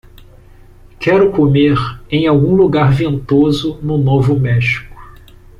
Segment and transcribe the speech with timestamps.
[0.99, 1.77] quero comer
[2.09, 4.99] em algum lugar ventoso no Novo México